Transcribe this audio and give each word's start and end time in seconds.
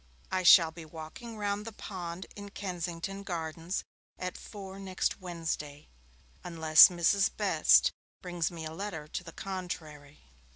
I 0.31 0.41
shall 0.41 0.71
be 0.71 0.83
walking 0.83 1.37
round 1.37 1.63
the 1.63 1.71
pond 1.71 2.25
in 2.35 2.49
Kensington 2.49 3.21
Gardens 3.21 3.83
at 4.17 4.35
four 4.35 4.79
next 4.79 5.21
Wednesday, 5.21 5.89
unless 6.43 6.87
Mrs. 6.87 7.29
Best 7.37 7.91
brings 8.19 8.49
me 8.49 8.65
a 8.65 8.73
letter 8.73 9.07
to 9.09 9.23
the 9.23 9.31
contrary. 9.31 10.23